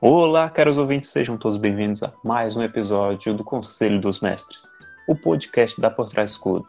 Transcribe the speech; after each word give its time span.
Olá, 0.00 0.48
caros 0.48 0.78
ouvintes, 0.78 1.08
sejam 1.08 1.36
todos 1.36 1.58
bem-vindos 1.58 2.04
a 2.04 2.12
mais 2.22 2.54
um 2.54 2.62
episódio 2.62 3.34
do 3.34 3.42
Conselho 3.42 4.00
dos 4.00 4.20
Mestres, 4.20 4.70
o 5.08 5.16
podcast 5.16 5.80
da 5.80 5.90
Por 5.90 6.08
Trás 6.08 6.30
Escudo. 6.30 6.64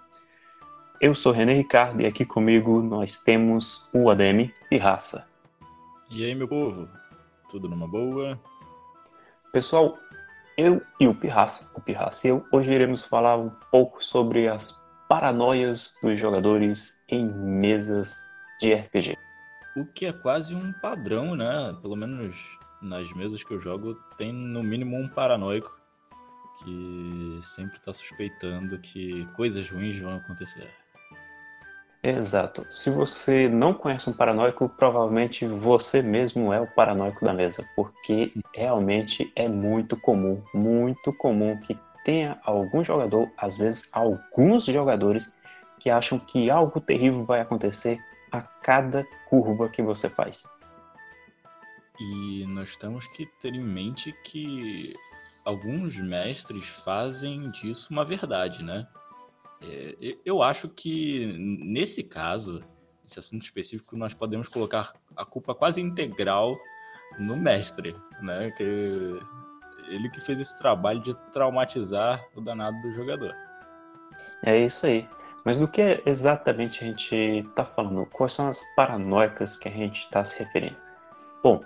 Eu 1.00 1.14
sou 1.14 1.32
René 1.32 1.54
Ricardo 1.54 2.02
e 2.02 2.08
aqui 2.08 2.26
comigo 2.26 2.82
nós 2.82 3.20
temos 3.20 3.88
o 3.94 4.10
ADM 4.10 4.52
e 4.72 4.78
Raça. 4.80 5.28
E 6.10 6.26
aí, 6.26 6.34
meu 6.34 6.48
povo? 6.48 6.90
Tudo 7.52 7.70
numa 7.70 7.88
boa? 7.88 8.42
Pessoal, 9.54 9.96
eu 10.58 10.82
e 11.00 11.08
o 11.08 11.14
Pirraça, 11.14 11.70
o 11.76 11.82
Pirraça 11.82 12.26
e 12.26 12.32
eu, 12.32 12.44
hoje 12.52 12.74
iremos 12.74 13.06
falar 13.06 13.38
um 13.38 13.52
pouco 13.72 14.04
sobre 14.04 14.48
as 14.48 14.72
paranoias 15.08 15.94
dos 16.02 16.18
jogadores 16.18 17.00
em 17.08 17.32
mesas 17.32 18.28
de 18.60 18.74
RPG. 18.74 19.16
O 19.78 19.86
que 19.86 20.08
é 20.08 20.14
quase 20.14 20.56
um 20.56 20.74
padrão, 20.82 21.36
né? 21.36 21.78
Pelo 21.80 21.96
menos 21.96 22.58
nas 22.82 23.12
mesas 23.14 23.44
que 23.44 23.54
eu 23.54 23.60
jogo, 23.60 23.96
tem 24.18 24.32
no 24.32 24.64
mínimo 24.64 24.98
um 24.98 25.08
paranoico 25.08 25.80
que 26.64 27.40
sempre 27.42 27.78
está 27.78 27.94
suspeitando 27.94 28.78
que 28.80 29.26
coisas 29.36 29.70
ruins 29.70 29.98
vão 29.98 30.16
acontecer. 30.16 30.70
Exato. 32.02 32.66
Se 32.72 32.90
você 32.90 33.50
não 33.50 33.74
conhece 33.74 34.10
um 34.10 34.14
paranoico, 34.14 34.70
provavelmente 34.70 35.46
você 35.46 36.02
mesmo 36.02 36.54
é 36.54 36.62
o 36.62 36.68
paranoico 36.68 37.24
da 37.24 37.34
mesa, 37.34 37.68
porque 37.76 38.32
realmente 38.56 39.32
é 39.36 39.48
muito 39.50 39.98
comum, 39.98 40.42
muito 40.54 41.12
comum 41.14 41.58
que 41.58 41.78
tenha 42.06 42.40
algum 42.46 42.84
jogador, 42.84 43.30
às 43.38 43.58
vezes 43.58 43.90
alguns 43.92 44.64
jogadores, 44.66 45.38
que 45.78 45.90
acham 45.90 46.20
que 46.20 46.50
algo 46.50 46.80
terrível 46.80 47.24
vai 47.24 47.42
acontecer 47.42 48.00
a 48.32 48.42
cada 48.42 49.06
curva 49.30 49.70
que 49.70 49.82
você 49.82 50.10
faz. 50.10 50.44
E 52.00 52.46
nós 52.48 52.78
temos 52.78 53.08
que 53.08 53.26
ter 53.26 53.54
em 53.54 53.64
mente 53.64 54.14
que 54.24 54.96
alguns 55.44 55.98
mestres 55.98 56.66
fazem 56.66 57.50
disso 57.52 57.92
uma 57.92 58.06
verdade, 58.06 58.64
né? 58.64 58.88
É, 59.62 60.18
eu 60.26 60.42
acho 60.42 60.70
que 60.70 61.36
nesse 61.38 62.06
caso, 62.06 62.62
esse 63.06 63.20
assunto 63.20 63.44
específico, 63.44 63.98
nós 63.98 64.14
podemos 64.14 64.48
colocar 64.48 64.94
a 65.18 65.26
culpa 65.26 65.54
quase 65.54 65.82
integral 65.82 66.56
no 67.20 67.36
mestre, 67.36 67.96
né? 68.22 68.52
Que 68.52 69.20
ele 69.90 70.10
que 70.10 70.22
fez 70.22 70.40
esse 70.40 70.58
trabalho 70.58 71.02
de 71.02 71.14
traumatizar 71.32 72.24
o 72.36 72.42
danado 72.42 72.80
do 72.82 72.94
jogador. 72.94 73.36
É 74.44 74.58
isso 74.58 74.86
aí. 74.86 75.08
Mas 75.44 75.58
do 75.58 75.68
que 75.68 76.02
exatamente 76.06 76.84
a 76.84 76.88
gente 76.88 77.16
está 77.16 77.64
falando? 77.64 78.06
Quais 78.06 78.34
são 78.34 78.48
as 78.48 78.64
paranoicas 78.76 79.58
que 79.58 79.68
a 79.68 79.72
gente 79.72 80.02
está 80.02 80.24
se 80.24 80.38
referindo? 80.38 80.78
Bom, 81.42 81.62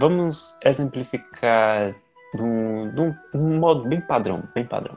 vamos 0.00 0.56
exemplificar 0.64 1.94
de 2.34 2.42
um, 2.42 2.90
de 2.90 3.36
um 3.36 3.58
modo 3.58 3.86
bem 3.86 4.00
padrão, 4.00 4.42
bem 4.54 4.64
padrão. 4.64 4.96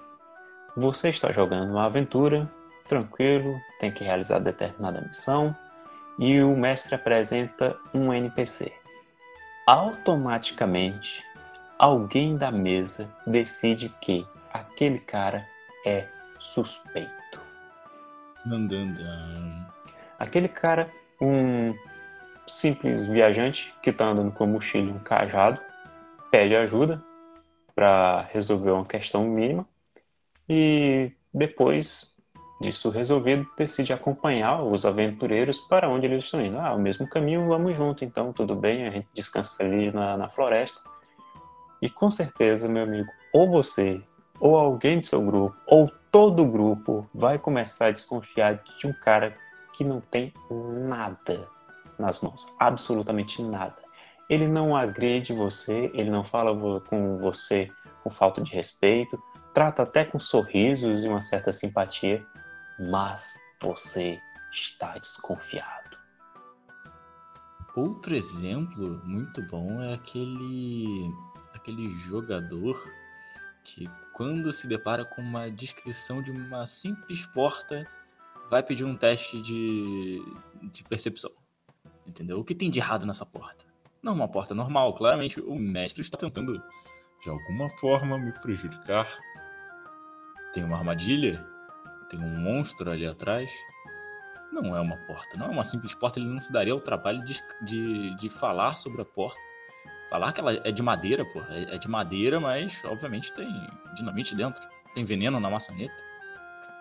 Você 0.77 1.09
está 1.09 1.29
jogando 1.31 1.71
uma 1.71 1.85
aventura, 1.85 2.49
tranquilo, 2.87 3.59
tem 3.81 3.91
que 3.91 4.03
realizar 4.03 4.39
determinada 4.39 5.01
missão 5.01 5.53
e 6.17 6.41
o 6.41 6.55
mestre 6.55 6.95
apresenta 6.95 7.75
um 7.93 8.13
NPC. 8.13 8.71
Automaticamente, 9.67 11.21
alguém 11.77 12.37
da 12.37 12.49
mesa 12.49 13.09
decide 13.27 13.89
que 14.02 14.25
aquele 14.53 14.99
cara 14.99 15.45
é 15.86 16.08
suspeito. 16.39 17.42
Aquele 20.17 20.47
cara, 20.47 20.89
um 21.19 21.73
simples 22.53 23.05
viajante 23.05 23.73
que 23.81 23.89
está 23.89 24.08
andando 24.08 24.31
com 24.31 24.43
a 24.43 24.47
mochila 24.47 24.89
e 24.89 24.93
um 24.93 24.99
cajado, 24.99 25.59
pede 26.31 26.55
ajuda 26.55 27.03
para 27.75 28.27
resolver 28.31 28.71
uma 28.71 28.86
questão 28.86 29.23
mínima 29.23 29.67
e 30.47 31.11
depois 31.33 32.13
disso 32.61 32.89
resolvido, 32.89 33.45
decide 33.58 33.92
acompanhar 33.92 34.63
os 34.63 34.86
aventureiros 34.86 35.59
para 35.59 35.89
onde 35.89 36.05
eles 36.05 36.23
estão 36.23 36.42
indo. 36.42 36.58
Ah, 36.58 36.73
o 36.73 36.80
mesmo 36.80 37.08
caminho, 37.08 37.47
vamos 37.47 37.75
junto, 37.75 38.05
então 38.05 38.31
tudo 38.31 38.55
bem, 38.55 38.87
a 38.87 38.89
gente 38.89 39.08
descansa 39.13 39.61
ali 39.61 39.92
na, 39.92 40.15
na 40.15 40.30
floresta. 40.30 40.80
E 41.81 41.89
com 41.89 42.09
certeza, 42.09 42.69
meu 42.69 42.83
amigo, 42.83 43.09
ou 43.33 43.49
você, 43.49 44.02
ou 44.39 44.55
alguém 44.55 44.99
do 44.99 45.05
seu 45.05 45.21
grupo, 45.21 45.58
ou 45.67 45.92
todo 46.09 46.43
o 46.43 46.49
grupo 46.49 47.09
vai 47.13 47.37
começar 47.37 47.87
a 47.87 47.92
desconfiar 47.92 48.63
de 48.77 48.87
um 48.87 48.93
cara 48.93 49.36
que 49.73 49.83
não 49.83 49.99
tem 49.99 50.31
nada 50.87 51.47
nas 52.03 52.21
mãos, 52.21 52.47
absolutamente 52.59 53.41
nada. 53.41 53.77
Ele 54.30 54.47
não 54.47 54.75
agride 54.75 55.33
você, 55.33 55.91
ele 55.93 56.09
não 56.09 56.23
fala 56.23 56.81
com 56.81 57.17
você 57.17 57.67
com 58.03 58.09
falta 58.09 58.41
de 58.41 58.53
respeito, 58.53 59.21
trata 59.53 59.83
até 59.83 60.03
com 60.03 60.19
sorrisos 60.19 61.03
e 61.03 61.08
uma 61.08 61.21
certa 61.21 61.52
simpatia, 61.52 62.25
mas 62.92 63.36
você 63.61 64.19
está 64.52 64.97
desconfiado. 64.97 65.97
Outro 67.75 68.15
exemplo 68.15 69.02
muito 69.03 69.42
bom 69.47 69.81
é 69.81 69.93
aquele 69.93 71.11
aquele 71.53 71.87
jogador 71.89 72.75
que 73.63 73.89
quando 74.13 74.52
se 74.52 74.67
depara 74.67 75.05
com 75.05 75.21
uma 75.21 75.49
descrição 75.49 76.21
de 76.21 76.30
uma 76.30 76.65
simples 76.65 77.25
porta, 77.27 77.87
vai 78.49 78.61
pedir 78.61 78.83
um 78.83 78.95
teste 78.95 79.42
de, 79.42 80.21
de 80.71 80.83
percepção. 80.83 81.31
Entendeu? 82.05 82.39
O 82.39 82.43
que 82.43 82.55
tem 82.55 82.69
de 82.69 82.80
errado 82.80 83.05
nessa 83.05 83.25
porta? 83.25 83.65
Não 84.02 84.14
uma 84.14 84.27
porta 84.27 84.53
normal, 84.53 84.93
claramente 84.93 85.39
o 85.39 85.55
mestre 85.55 86.02
está 86.02 86.17
tentando 86.17 86.61
de 87.23 87.30
alguma 87.30 87.69
forma 87.77 88.17
me 88.17 88.33
prejudicar 88.33 89.08
tem 90.53 90.63
uma 90.63 90.77
armadilha? 90.77 91.43
Tem 92.08 92.19
um 92.19 92.39
monstro 92.39 92.92
ali 92.92 93.08
atrás? 93.08 93.52
Não 94.52 94.77
é 94.77 94.80
uma 94.80 94.95
porta, 95.08 95.36
não 95.36 95.47
é 95.47 95.49
uma 95.49 95.63
simples 95.63 95.95
porta. 95.95 96.19
Ele 96.19 96.30
não 96.30 96.39
se 96.39 96.53
daria 96.53 96.75
o 96.75 96.80
trabalho 96.80 97.23
de, 97.25 97.42
de, 97.63 98.15
de 98.17 98.30
falar 98.30 98.77
sobre 98.77 99.02
a 99.02 99.05
porta. 99.05 99.39
Falar 100.11 100.31
que 100.31 100.39
ela 100.39 100.53
é 100.63 100.71
de 100.71 100.83
madeira, 100.83 101.25
pô. 101.25 101.42
É, 101.49 101.75
é 101.75 101.77
de 101.80 101.89
madeira, 101.89 102.39
mas 102.39 102.83
obviamente 102.86 103.33
tem 103.33 103.49
dinamite 103.95 104.36
dentro. 104.36 104.61
Tem 104.93 105.03
veneno 105.03 105.39
na 105.39 105.49
maçaneta. 105.49 105.95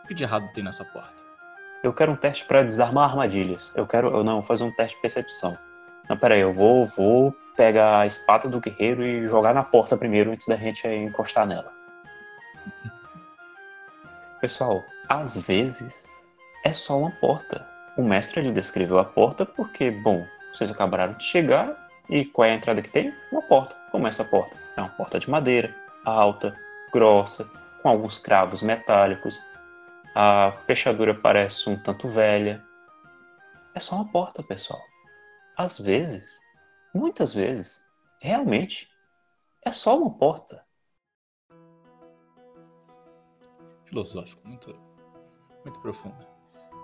O 0.05 0.07
que 0.07 0.13
de 0.13 0.23
errado 0.23 0.53
tem 0.53 0.63
nessa 0.63 0.85
porta? 0.85 1.22
Eu 1.83 1.93
quero 1.93 2.13
um 2.13 2.17
teste 2.17 2.45
para 2.45 2.63
desarmar 2.63 3.11
armadilhas. 3.11 3.73
Eu 3.75 3.87
quero, 3.87 4.09
eu 4.09 4.23
não, 4.23 4.43
fazer 4.43 4.63
um 4.63 4.71
teste 4.71 4.97
de 4.97 5.03
percepção. 5.03 5.59
Não, 6.09 6.17
peraí, 6.17 6.41
eu 6.41 6.53
vou, 6.53 6.87
vou 6.87 7.35
pegar 7.57 8.01
a 8.01 8.07
espada 8.07 8.49
do 8.49 8.61
guerreiro 8.61 9.05
e 9.05 9.27
jogar 9.27 9.53
na 9.53 9.63
porta 9.63 9.97
primeiro 9.97 10.31
antes 10.31 10.47
da 10.47 10.57
gente 10.57 10.87
encostar 10.87 11.47
nela. 11.47 11.73
Pessoal, 14.41 14.83
às 15.09 15.37
vezes 15.37 16.09
é 16.65 16.73
só 16.73 16.99
uma 16.99 17.11
porta. 17.11 17.67
O 17.97 18.03
mestre 18.03 18.41
ele 18.41 18.53
descreveu 18.53 18.99
a 18.99 19.05
porta 19.05 19.45
porque, 19.45 19.91
bom, 19.91 20.27
vocês 20.53 20.71
acabaram 20.71 21.15
de 21.15 21.25
chegar 21.25 21.77
e 22.09 22.25
qual 22.25 22.47
é 22.47 22.53
a 22.53 22.55
entrada 22.55 22.83
que 22.83 22.91
tem? 22.91 23.13
Uma 23.31 23.43
porta. 23.43 23.75
Como 23.91 24.07
é 24.07 24.09
essa 24.09 24.25
porta? 24.25 24.57
É 24.77 24.81
uma 24.81 24.91
porta 24.91 25.19
de 25.19 25.29
madeira, 25.29 25.75
alta, 26.05 26.55
grossa, 26.93 27.49
com 27.83 27.89
alguns 27.89 28.19
cravos 28.19 28.63
metálicos. 28.63 29.43
A 30.15 30.53
fechadura 30.67 31.15
parece 31.15 31.69
um 31.69 31.83
tanto 31.83 32.09
velha. 32.09 32.63
É 33.75 33.81
só 33.81 33.97
uma 33.97 34.11
porta, 34.11 34.43
pessoal. 34.43 34.81
Às 35.57 35.79
vezes, 35.79 36.39
muitas 36.95 37.33
vezes, 37.33 37.83
realmente 38.21 38.89
é 39.65 39.73
só 39.73 39.97
uma 39.99 40.11
porta. 40.11 40.65
filosófico, 43.93 44.49
muito, 44.49 44.75
muito 45.65 45.79
profundo. 45.81 46.27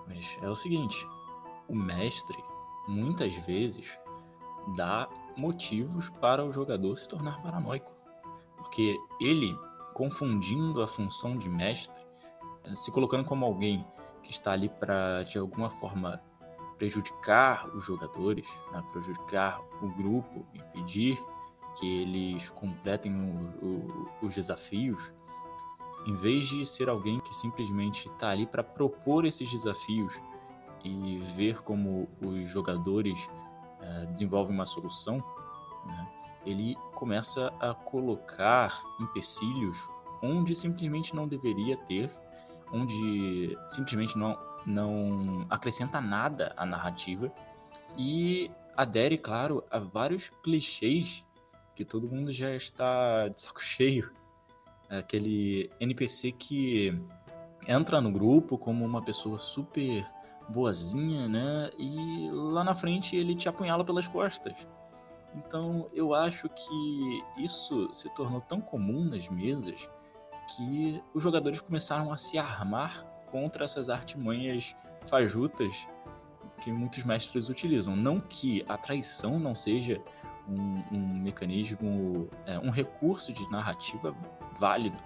Mas 0.07 0.37
é 0.41 0.49
o 0.49 0.55
seguinte: 0.55 1.07
o 1.67 1.75
mestre 1.75 2.37
muitas 2.87 3.35
vezes 3.45 3.99
dá 4.77 5.09
motivos 5.35 6.09
para 6.21 6.45
o 6.45 6.53
jogador 6.53 6.95
se 6.95 7.07
tornar 7.07 7.41
paranoico, 7.41 7.91
porque 8.57 8.95
ele, 9.19 9.57
confundindo 9.93 10.81
a 10.81 10.87
função 10.87 11.37
de 11.37 11.49
mestre, 11.49 12.03
se 12.75 12.91
colocando 12.91 13.23
como 13.25 13.45
alguém 13.45 13.85
que 14.23 14.31
está 14.31 14.51
ali 14.51 14.69
para 14.69 15.23
de 15.23 15.37
alguma 15.37 15.69
forma 15.69 16.21
prejudicar 16.77 17.67
os 17.75 17.85
jogadores, 17.85 18.47
né, 18.71 18.83
prejudicar 18.91 19.59
o 19.81 19.89
grupo, 19.89 20.45
impedir 20.53 21.17
que 21.77 22.01
eles 22.01 22.49
completem 22.51 23.13
o, 23.13 23.65
o, 23.65 24.25
os 24.25 24.33
desafios, 24.33 25.13
em 26.07 26.15
vez 26.15 26.47
de 26.47 26.65
ser 26.65 26.89
alguém 26.89 27.19
que 27.19 27.35
simplesmente 27.35 28.07
está 28.07 28.29
ali 28.29 28.45
para 28.45 28.63
propor 28.63 29.25
esses 29.25 29.51
desafios 29.51 30.13
e 30.83 31.17
ver 31.35 31.61
como 31.61 32.07
os 32.21 32.49
jogadores 32.49 33.29
uh, 33.81 34.07
desenvolvem 34.13 34.55
uma 34.55 34.65
solução, 34.65 35.17
né, 35.85 36.07
ele 36.45 36.75
começa 36.95 37.53
a 37.59 37.73
colocar 37.73 38.81
empecilhos 38.99 39.77
onde 40.21 40.55
simplesmente 40.55 41.15
não 41.15 41.27
deveria 41.27 41.77
ter, 41.77 42.09
onde 42.71 43.57
simplesmente 43.67 44.17
não, 44.17 44.37
não 44.65 45.45
acrescenta 45.49 45.99
nada 45.99 46.53
à 46.57 46.65
narrativa 46.65 47.31
e 47.97 48.51
adere, 48.75 49.17
claro, 49.17 49.63
a 49.69 49.79
vários 49.79 50.29
clichês 50.43 51.25
que 51.75 51.83
todo 51.83 52.09
mundo 52.09 52.31
já 52.31 52.55
está 52.55 53.27
de 53.27 53.41
saco 53.41 53.61
cheio. 53.63 54.11
É 54.89 54.97
aquele 54.97 55.69
NPC 55.79 56.31
que 56.31 56.93
entra 57.67 58.01
no 58.01 58.11
grupo 58.11 58.57
como 58.57 58.83
uma 58.83 59.01
pessoa 59.01 59.37
super 59.37 60.05
boazinha, 60.49 61.27
né? 61.27 61.69
E 61.77 62.29
lá 62.31 62.63
na 62.63 62.73
frente 62.73 63.15
ele 63.15 63.35
te 63.35 63.47
apunhala 63.47 63.85
pelas 63.85 64.07
costas. 64.07 64.55
Então 65.35 65.87
eu 65.93 66.13
acho 66.13 66.49
que 66.49 67.23
isso 67.37 67.91
se 67.91 68.09
tornou 68.15 68.41
tão 68.41 68.59
comum 68.59 69.05
nas 69.05 69.29
mesas 69.29 69.87
que 70.55 71.03
os 71.13 71.21
jogadores 71.21 71.61
começaram 71.61 72.11
a 72.11 72.17
se 72.17 72.37
armar 72.37 73.05
contra 73.31 73.65
essas 73.65 73.89
artimanhas 73.89 74.75
fajutas 75.07 75.87
que 76.63 76.71
muitos 76.71 77.03
mestres 77.03 77.49
utilizam. 77.49 77.95
Não 77.95 78.19
que 78.19 78.65
a 78.67 78.77
traição 78.77 79.39
não 79.39 79.55
seja 79.55 80.01
um, 80.47 80.95
um 80.95 81.21
mecanismo, 81.21 82.29
é, 82.45 82.59
um 82.59 82.69
recurso 82.69 83.31
de 83.31 83.49
narrativa 83.51 84.15
válido. 84.59 84.99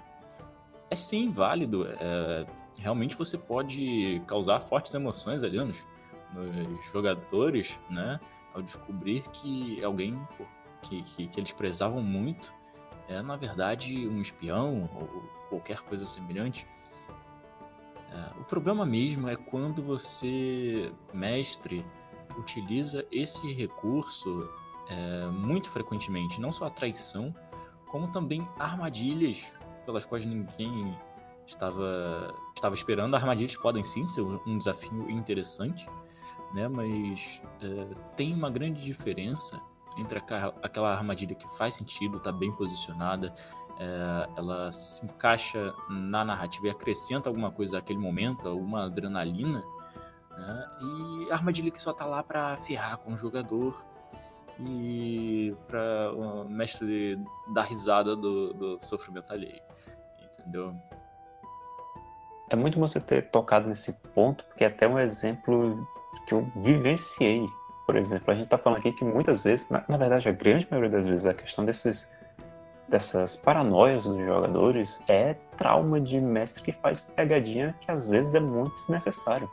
É 0.89 0.95
sim 0.95 1.31
válido. 1.31 1.87
É, 1.87 2.45
realmente 2.77 3.15
você 3.17 3.37
pode 3.37 4.21
causar 4.27 4.61
fortes 4.61 4.93
emoções 4.93 5.43
ali 5.43 5.57
nos, 5.57 5.85
nos 6.33 6.85
jogadores, 6.91 7.79
né? 7.89 8.19
Ao 8.53 8.61
descobrir 8.61 9.21
que 9.29 9.83
alguém 9.83 10.19
que, 10.81 11.01
que, 11.03 11.27
que, 11.27 11.39
eles 11.39 11.51
prezavam 11.51 12.01
muito 12.01 12.53
é, 13.07 13.21
na 13.21 13.35
verdade, 13.35 14.07
um 14.07 14.21
espião 14.21 14.89
ou 14.95 15.23
qualquer 15.49 15.79
coisa 15.81 16.05
semelhante. 16.07 16.65
É, 18.11 18.39
o 18.39 18.43
problema 18.43 18.85
mesmo 18.85 19.27
é 19.27 19.35
quando 19.35 19.81
você, 19.81 20.91
mestre, 21.13 21.85
utiliza 22.37 23.05
esse 23.11 23.51
recurso 23.53 24.49
é, 24.89 25.27
muito 25.27 25.69
frequentemente, 25.69 26.39
não 26.39 26.51
só 26.51 26.65
a 26.65 26.69
traição, 26.69 27.33
como 27.87 28.07
também 28.07 28.47
armadilhas 28.57 29.53
pelas 29.85 30.05
quais 30.05 30.25
ninguém 30.25 30.97
estava, 31.45 32.33
estava 32.55 32.73
esperando. 32.73 33.15
Armadilhas 33.15 33.55
podem 33.55 33.83
sim 33.83 34.07
ser 34.07 34.21
um 34.21 34.57
desafio 34.57 35.09
interessante, 35.09 35.87
né? 36.53 36.67
mas 36.67 37.41
é, 37.61 37.87
tem 38.15 38.33
uma 38.33 38.49
grande 38.49 38.81
diferença 38.81 39.61
entre 39.97 40.19
aquela 40.61 40.91
armadilha 40.91 41.35
que 41.35 41.47
faz 41.57 41.75
sentido, 41.75 42.17
está 42.17 42.31
bem 42.31 42.51
posicionada, 42.53 43.33
é, 43.79 44.29
ela 44.37 44.71
se 44.71 45.05
encaixa 45.05 45.73
na 45.89 46.23
narrativa 46.23 46.67
e 46.67 46.69
acrescenta 46.69 47.29
alguma 47.29 47.51
coisa 47.51 47.79
àquele 47.79 47.99
momento, 47.99 48.47
alguma 48.47 48.85
adrenalina, 48.85 49.63
né? 50.31 50.69
e 50.81 51.31
a 51.31 51.33
armadilha 51.33 51.71
que 51.71 51.81
só 51.81 51.91
está 51.91 52.05
lá 52.05 52.23
para 52.23 52.57
ferrar 52.57 52.97
com 52.97 53.13
o 53.13 53.17
jogador 53.17 53.75
e 54.59 55.55
para 55.67 56.11
o 56.13 56.47
mestre 56.47 57.19
dar 57.53 57.63
risada 57.63 58.15
do, 58.15 58.53
do 58.53 58.79
sofrimento 58.79 59.31
alheio, 59.31 59.61
entendeu? 60.23 60.75
É 62.49 62.55
muito 62.55 62.79
bom 62.79 62.87
você 62.87 62.99
ter 62.99 63.31
tocado 63.31 63.67
nesse 63.67 63.93
ponto, 64.13 64.45
porque 64.45 64.63
é 64.63 64.67
até 64.67 64.87
um 64.87 64.99
exemplo 64.99 65.87
que 66.27 66.35
eu 66.35 66.51
vivenciei. 66.57 67.45
Por 67.85 67.95
exemplo, 67.95 68.31
a 68.31 68.35
gente 68.35 68.45
está 68.45 68.57
falando 68.57 68.79
aqui 68.79 68.91
que 68.93 69.03
muitas 69.03 69.41
vezes, 69.41 69.69
na, 69.69 69.83
na, 69.87 69.97
verdade, 69.97 70.29
a 70.29 70.31
grande 70.31 70.67
maioria 70.69 70.89
das 70.89 71.05
vezes, 71.05 71.25
a 71.25 71.33
questão 71.33 71.65
desses, 71.65 72.09
dessas 72.87 73.35
paranoias 73.35 74.05
dos 74.05 74.17
jogadores 74.17 75.03
é 75.09 75.33
trauma 75.57 75.99
de 75.99 76.19
mestre 76.19 76.63
que 76.63 76.71
faz 76.71 77.01
pegadinha 77.01 77.75
que 77.81 77.91
às 77.91 78.07
vezes 78.07 78.35
é 78.35 78.39
muito 78.39 78.73
desnecessário. 78.75 79.49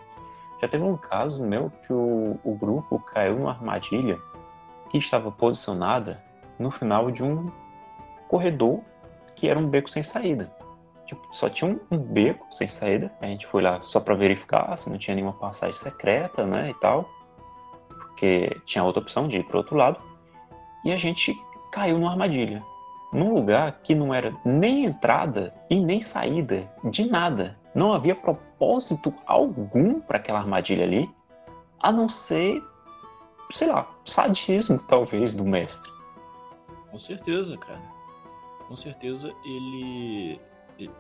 Já 0.60 0.68
teve 0.68 0.84
um 0.84 0.96
caso 0.96 1.44
meu 1.44 1.72
que 1.86 1.92
o, 1.92 2.38
o 2.44 2.54
grupo 2.54 2.98
caiu 3.00 3.36
numa 3.36 3.50
armadilha 3.50 4.18
que 4.90 4.98
estava 4.98 5.30
posicionada 5.32 6.22
no 6.58 6.70
final 6.70 7.10
de 7.10 7.24
um 7.24 7.50
corredor 8.28 8.80
que 9.34 9.48
era 9.48 9.58
um 9.58 9.66
beco 9.66 9.88
sem 9.88 10.02
saída. 10.02 10.52
Tipo, 11.06 11.26
só 11.32 11.48
tinha 11.48 11.70
um, 11.70 11.80
um, 11.90 11.98
beco 11.98 12.46
sem 12.52 12.68
saída. 12.68 13.10
A 13.20 13.26
gente 13.26 13.46
foi 13.46 13.62
lá 13.62 13.80
só 13.82 13.98
para 13.98 14.14
verificar 14.14 14.76
se 14.76 14.88
não 14.90 14.98
tinha 14.98 15.14
nenhuma 15.14 15.32
passagem 15.32 15.72
secreta, 15.72 16.46
né, 16.46 16.70
e 16.70 16.74
tal, 16.74 17.08
porque 18.20 18.60
tinha 18.66 18.84
outra 18.84 19.00
opção 19.00 19.26
de 19.26 19.38
ir 19.38 19.44
para 19.44 19.56
outro 19.56 19.74
lado. 19.74 19.98
E 20.84 20.92
a 20.92 20.96
gente 20.96 21.34
caiu 21.72 21.98
numa 21.98 22.10
armadilha, 22.10 22.62
num 23.14 23.32
lugar 23.32 23.80
que 23.82 23.94
não 23.94 24.12
era 24.12 24.36
nem 24.44 24.84
entrada 24.84 25.54
e 25.70 25.80
nem 25.80 26.00
saída 26.00 26.70
de 26.84 27.08
nada. 27.08 27.58
Não 27.74 27.94
havia 27.94 28.14
propósito 28.14 29.14
algum 29.24 30.00
para 30.00 30.18
aquela 30.18 30.40
armadilha 30.40 30.84
ali, 30.84 31.10
a 31.80 31.90
não 31.90 32.08
ser 32.10 32.62
sei 33.50 33.68
lá, 33.68 33.90
sadismo, 34.04 34.78
talvez, 34.86 35.32
do 35.32 35.44
mestre. 35.44 35.90
Com 36.90 36.98
certeza, 36.98 37.56
cara. 37.56 37.80
Com 38.68 38.76
certeza 38.76 39.32
ele. 39.44 40.40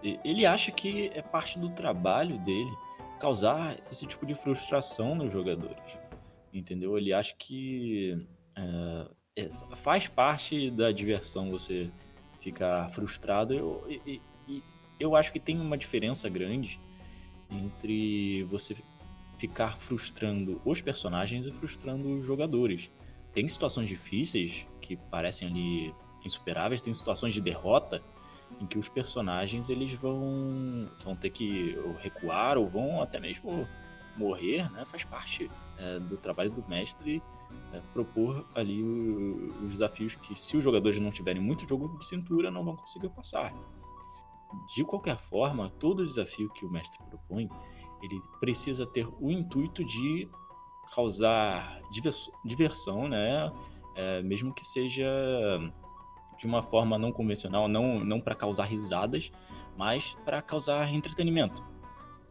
Ele 0.02 0.44
acha 0.44 0.72
que 0.72 1.10
é 1.14 1.22
parte 1.22 1.58
do 1.58 1.70
trabalho 1.70 2.38
dele 2.38 2.70
causar 3.20 3.76
esse 3.90 4.06
tipo 4.06 4.26
de 4.26 4.34
frustração 4.34 5.14
nos 5.14 5.32
jogadores. 5.32 5.98
Entendeu? 6.52 6.98
Ele 6.98 7.12
acha 7.12 7.34
que 7.38 8.26
é, 9.36 9.48
faz 9.76 10.08
parte 10.08 10.70
da 10.70 10.90
diversão 10.90 11.50
você 11.50 11.90
ficar 12.40 12.88
frustrado. 12.90 13.54
Eu, 13.54 13.84
eu, 14.06 14.20
eu 14.98 15.16
acho 15.16 15.32
que 15.32 15.40
tem 15.40 15.58
uma 15.58 15.78
diferença 15.78 16.28
grande 16.28 16.80
entre 17.50 18.44
você 18.44 18.76
ficar 19.38 19.76
frustrando 19.78 20.60
os 20.64 20.80
personagens 20.80 21.46
e 21.46 21.50
frustrando 21.50 22.18
os 22.18 22.26
jogadores. 22.26 22.90
Tem 23.32 23.46
situações 23.48 23.88
difíceis 23.88 24.66
que 24.80 24.96
parecem 24.96 25.48
ali 25.48 25.94
insuperáveis, 26.24 26.82
tem 26.82 26.92
situações 26.92 27.32
de 27.32 27.40
derrota 27.40 28.02
em 28.60 28.66
que 28.66 28.78
os 28.78 28.88
personagens 28.88 29.70
eles 29.70 29.92
vão, 29.92 30.90
vão 31.02 31.16
ter 31.16 31.30
que 31.30 31.78
recuar 32.00 32.58
ou 32.58 32.66
vão 32.66 33.00
até 33.00 33.18
mesmo 33.18 33.66
morrer, 34.16 34.70
né? 34.72 34.84
Faz 34.84 35.04
parte 35.04 35.50
é, 35.78 35.98
do 36.00 36.16
trabalho 36.16 36.50
do 36.50 36.66
mestre 36.68 37.22
é, 37.72 37.80
propor 37.92 38.46
ali 38.54 38.82
o, 38.82 39.64
os 39.64 39.72
desafios 39.72 40.14
que, 40.16 40.34
se 40.38 40.56
os 40.56 40.64
jogadores 40.64 40.98
não 40.98 41.10
tiverem 41.10 41.42
muito 41.42 41.68
jogo 41.68 41.96
de 41.98 42.04
cintura, 42.04 42.50
não 42.50 42.64
vão 42.64 42.76
conseguir 42.76 43.08
passar. 43.10 43.54
De 44.74 44.84
qualquer 44.84 45.16
forma, 45.16 45.70
todo 45.70 46.04
desafio 46.04 46.50
que 46.50 46.66
o 46.66 46.70
mestre 46.70 46.98
propõe, 47.08 47.48
ele 48.02 48.20
precisa 48.40 48.86
ter 48.86 49.06
o 49.20 49.30
intuito 49.30 49.84
de 49.84 50.28
causar 50.94 51.80
diversão, 52.44 53.08
né? 53.08 53.52
É, 53.94 54.22
mesmo 54.22 54.52
que 54.52 54.64
seja 54.64 55.06
de 56.38 56.46
uma 56.46 56.62
forma 56.62 56.98
não 56.98 57.12
convencional, 57.12 57.68
não, 57.68 58.02
não 58.02 58.20
para 58.20 58.34
causar 58.34 58.64
risadas, 58.64 59.30
mas 59.76 60.16
para 60.24 60.40
causar 60.40 60.92
entretenimento. 60.92 61.62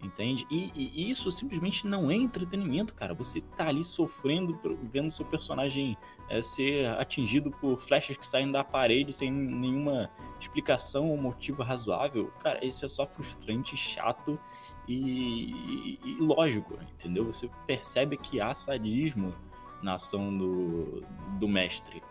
Entende? 0.02 0.48
E, 0.50 0.72
e, 0.74 1.10
isso 1.10 1.30
simplesmente 1.30 1.86
não 1.86 2.10
é 2.10 2.16
entretenimento, 2.16 2.94
cara. 2.94 3.14
Você 3.14 3.42
tá 3.42 3.68
ali 3.68 3.84
sofrendo, 3.84 4.58
vendo 4.84 5.12
seu 5.12 5.26
personagem 5.26 5.98
é, 6.30 6.42
ser 6.42 6.88
atingido 6.92 7.52
por 7.52 7.78
flechas 7.82 8.16
que 8.16 8.26
saem 8.26 8.50
da 8.50 8.64
parede 8.64 9.12
sem 9.12 9.30
nenhuma 9.30 10.10
explicação 10.40 11.10
ou 11.10 11.18
motivo 11.18 11.64
razoável. 11.64 12.32
Cara, 12.40 12.66
isso 12.66 12.86
é 12.86 12.88
só 12.88 13.06
frustrante, 13.06 13.76
chato 13.76 14.40
e, 14.88 14.96
e, 14.96 16.00
e 16.06 16.16
lógico, 16.16 16.80
entendeu? 16.94 17.26
Você 17.26 17.50
percebe 17.68 18.16
que 18.16 18.40
há 18.40 18.56
sadismo 18.56 19.36
na 19.82 19.96
ação 19.96 20.36
do, 20.36 21.04
do 21.38 21.48
mestre. 21.48 22.02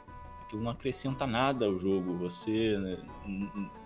Aquilo 0.42 0.62
não 0.62 0.70
acrescenta 0.72 1.26
nada 1.26 1.66
ao 1.66 1.78
jogo, 1.78 2.16
você 2.18 2.76
né, 2.78 2.98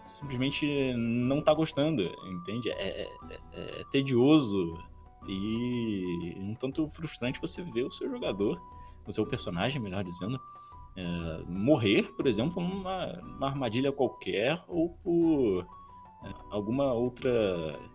simplesmente 0.06 0.92
não 0.94 1.40
tá 1.40 1.52
gostando, 1.54 2.02
entende? 2.26 2.71
É, 2.71 3.02
é, 3.02 3.11
é, 3.30 3.80
é 3.80 3.85
tedioso 3.90 4.78
e 5.28 6.35
um 6.38 6.54
tanto 6.54 6.88
frustrante 6.88 7.40
você 7.40 7.62
ver 7.62 7.85
o 7.85 7.90
seu 7.90 8.11
jogador, 8.11 8.61
o 9.06 9.12
seu 9.12 9.26
personagem, 9.26 9.80
melhor 9.80 10.02
dizendo, 10.02 10.40
é, 10.97 11.42
morrer, 11.49 12.12
por 12.14 12.26
exemplo, 12.26 12.62
numa, 12.62 13.06
numa 13.06 13.47
armadilha 13.49 13.92
qualquer 13.92 14.62
ou 14.68 14.90
por 15.02 15.66
alguma 16.50 16.92
outra 16.92 17.30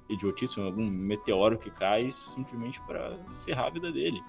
idiotice, 0.10 0.60
algum 0.60 0.86
meteoro 0.86 1.58
que 1.58 1.70
cai 1.70 2.12
simplesmente 2.12 2.82
para 2.82 3.18
ferrar 3.46 3.68
a 3.68 3.70
vida 3.70 3.92
dele. 3.92 4.22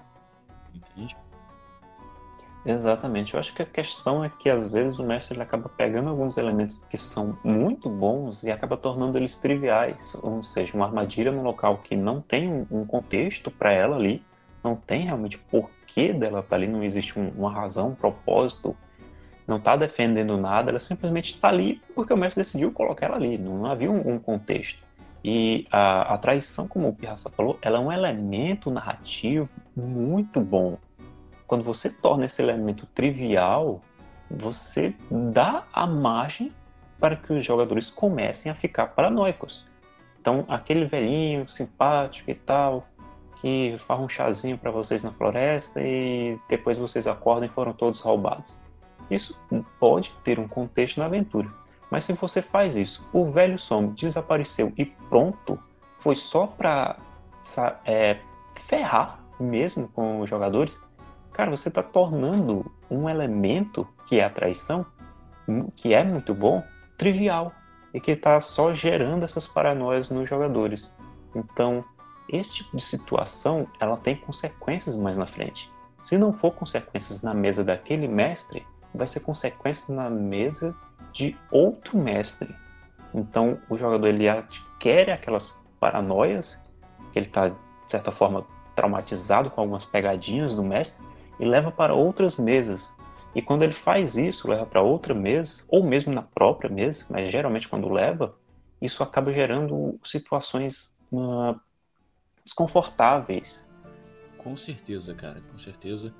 Entende? 0.73 1.17
Exatamente. 2.65 3.33
Eu 3.33 3.39
acho 3.39 3.53
que 3.53 3.61
a 3.61 3.65
questão 3.65 4.23
é 4.23 4.29
que 4.29 4.49
às 4.49 4.67
vezes 4.67 4.99
o 4.99 5.03
mestre 5.03 5.35
ele 5.35 5.43
acaba 5.43 5.69
pegando 5.69 6.09
alguns 6.09 6.37
elementos 6.37 6.83
que 6.89 6.97
são 6.97 7.37
muito 7.43 7.89
bons 7.89 8.43
e 8.43 8.51
acaba 8.51 8.75
tornando 8.75 9.17
eles 9.17 9.37
triviais, 9.37 10.15
ou 10.21 10.43
seja, 10.43 10.75
uma 10.75 10.85
armadilha 10.85 11.31
no 11.31 11.41
local 11.41 11.77
que 11.77 11.95
não 11.95 12.21
tem 12.21 12.67
um 12.69 12.85
contexto 12.85 13.49
para 13.49 13.71
ela 13.71 13.95
ali, 13.95 14.21
não 14.63 14.75
tem 14.75 15.05
realmente 15.05 15.37
porquê 15.37 16.11
dela 16.11 16.39
estar 16.39 16.49
tá 16.49 16.55
ali, 16.57 16.67
não 16.67 16.83
existe 16.83 17.17
uma 17.17 17.51
razão, 17.51 17.89
um 17.89 17.95
propósito 17.95 18.75
não 19.47 19.57
está 19.57 19.75
defendendo 19.75 20.37
nada, 20.37 20.69
ela 20.69 20.79
simplesmente 20.79 21.33
está 21.33 21.47
ali 21.47 21.81
porque 21.95 22.13
o 22.13 22.17
mestre 22.17 22.43
decidiu 22.43 22.71
colocar 22.71 23.07
ela 23.07 23.15
ali, 23.15 23.37
não 23.37 23.65
havia 23.65 23.89
um, 23.89 24.15
um 24.15 24.19
contexto. 24.19 24.87
E 25.23 25.67
a, 25.71 26.13
a, 26.13 26.17
traição, 26.17 26.67
como 26.67 26.87
o 26.87 26.93
Pirraça 26.93 27.29
falou, 27.29 27.57
ela 27.61 27.77
é 27.77 27.81
um 27.81 27.91
elemento 27.91 28.71
narrativo 28.71 29.49
muito 29.75 30.39
bom. 30.39 30.77
Quando 31.49 31.63
você 31.63 31.89
torna 31.89 32.27
esse 32.27 32.39
elemento 32.43 32.85
trivial, 32.93 33.81
você 34.29 34.93
dá 35.09 35.63
a 35.73 35.87
margem 35.87 36.53
para 36.99 37.15
que 37.15 37.33
os 37.33 37.43
jogadores 37.43 37.89
comecem 37.89 38.51
a 38.51 38.55
ficar 38.55 38.89
paranoicos. 38.89 39.65
Então, 40.21 40.45
aquele 40.47 40.85
velhinho 40.85 41.49
simpático 41.49 42.29
e 42.29 42.35
tal, 42.35 42.87
que 43.37 43.75
faz 43.79 43.99
um 43.99 44.07
chazinho 44.07 44.59
para 44.59 44.69
vocês 44.69 45.01
na 45.01 45.09
floresta 45.09 45.81
e 45.81 46.37
depois 46.47 46.77
vocês 46.77 47.07
acordam 47.07 47.49
e 47.49 47.51
foram 47.51 47.73
todos 47.73 47.99
roubados. 47.99 48.61
Isso 49.09 49.35
pode 49.79 50.13
ter 50.23 50.37
um 50.37 50.47
contexto 50.47 50.99
na 50.99 51.07
aventura, 51.07 51.49
mas 51.89 52.03
se 52.03 52.13
você 52.13 52.43
faz 52.43 52.77
isso, 52.77 53.03
o 53.11 53.31
velho 53.31 53.57
some, 53.57 53.87
desapareceu 53.95 54.71
e 54.77 54.85
pronto, 54.85 55.57
foi 55.97 56.13
só 56.13 56.45
para 56.45 56.97
é, 57.85 58.19
ferrar 58.53 59.19
mesmo 59.39 59.87
com 59.87 60.19
os 60.19 60.29
jogadores, 60.29 60.79
cara, 61.39 61.51
você 61.51 61.69
está 61.69 61.81
tornando 61.81 62.69
um 62.91 63.07
elemento 63.07 63.87
que 64.07 64.19
é 64.19 64.25
a 64.25 64.29
traição, 64.29 64.85
que 65.73 65.93
é 65.93 66.03
muito 66.03 66.33
bom, 66.33 66.61
trivial 66.97 67.53
e 67.93 68.01
que 68.01 68.11
está 68.11 68.41
só 68.41 68.73
gerando 68.73 69.23
essas 69.23 69.47
paranoias 69.47 70.09
nos 70.09 70.29
jogadores. 70.29 70.93
Então, 71.33 71.85
esse 72.27 72.55
tipo 72.55 72.75
de 72.75 72.83
situação 72.83 73.65
ela 73.79 73.95
tem 73.95 74.17
consequências 74.17 74.97
mais 74.97 75.17
na 75.17 75.25
frente. 75.25 75.71
Se 76.01 76.17
não 76.17 76.33
for 76.33 76.51
consequências 76.51 77.21
na 77.21 77.33
mesa 77.33 77.63
daquele 77.63 78.09
mestre, 78.09 78.67
vai 78.93 79.07
ser 79.07 79.21
consequências 79.21 79.87
na 79.87 80.09
mesa 80.09 80.75
de 81.13 81.37
outro 81.51 81.97
mestre. 81.97 82.53
Então, 83.13 83.57
o 83.69 83.77
jogador 83.77 84.07
ele 84.07 84.27
adquire 84.27 85.11
aquelas 85.11 85.57
paranoias, 85.79 86.61
ele 87.15 87.27
está, 87.27 87.47
de 87.47 87.55
certa 87.87 88.11
forma, 88.11 88.45
traumatizado 88.75 89.49
com 89.49 89.61
algumas 89.61 89.85
pegadinhas 89.85 90.53
do 90.53 90.63
mestre, 90.63 91.08
e 91.39 91.45
leva 91.45 91.71
para 91.71 91.93
outras 91.93 92.37
mesas. 92.37 92.93
E 93.33 93.41
quando 93.41 93.63
ele 93.63 93.73
faz 93.73 94.17
isso, 94.17 94.47
leva 94.47 94.65
para 94.65 94.81
outra 94.81 95.13
mesa, 95.13 95.63
ou 95.67 95.83
mesmo 95.83 96.13
na 96.13 96.21
própria 96.21 96.69
mesa, 96.69 97.05
mas 97.09 97.31
geralmente 97.31 97.67
quando 97.67 97.87
leva, 97.89 98.35
isso 98.81 99.03
acaba 99.03 99.31
gerando 99.31 99.99
situações 100.03 100.97
uh, 101.11 101.59
desconfortáveis. 102.43 103.67
Com 104.37 104.55
certeza, 104.55 105.13
cara, 105.13 105.41
com 105.51 105.57
certeza. 105.57 106.13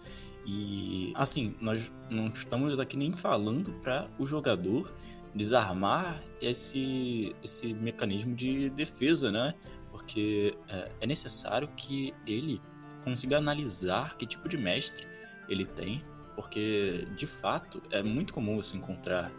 E 0.45 1.13
assim, 1.15 1.55
nós 1.59 1.91
não 2.09 2.27
estamos 2.27 2.79
aqui 2.79 2.97
nem 2.97 3.15
falando 3.15 3.71
para 3.81 4.07
o 4.19 4.25
jogador 4.25 4.93
desarmar 5.33 6.21
esse, 6.41 7.35
esse 7.43 7.73
mecanismo 7.73 8.35
de 8.35 8.69
defesa, 8.69 9.31
né? 9.31 9.53
Porque 9.91 10.55
é, 10.67 10.91
é 11.01 11.07
necessário 11.07 11.67
que 11.75 12.13
ele 12.25 12.61
consiga 13.03 13.37
analisar 13.37 14.15
que 14.17 14.25
tipo 14.25 14.47
de 14.47 14.57
mestre 14.57 15.07
ele 15.47 15.65
tem 15.65 16.03
porque 16.39 17.05
de 17.17 17.27
fato 17.27 17.83
é 17.91 18.01
muito 18.01 18.33
comum 18.33 18.55
você 18.55 18.77
encontrar 18.77 19.29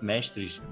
mestres 0.00 0.62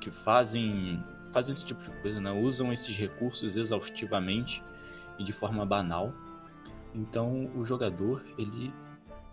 que 0.00 0.08
fazem 0.08 1.02
fazem 1.32 1.52
esse 1.52 1.64
tipo 1.64 1.82
de 1.82 1.90
coisa, 2.00 2.20
né? 2.20 2.30
usam 2.30 2.72
esses 2.72 2.96
recursos 2.96 3.56
exaustivamente 3.56 4.62
e 5.18 5.24
de 5.24 5.32
forma 5.32 5.66
banal. 5.66 6.14
Então 6.94 7.50
o 7.56 7.64
jogador 7.64 8.24
ele 8.38 8.72